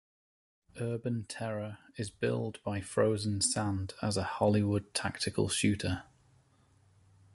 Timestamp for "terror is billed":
1.25-2.59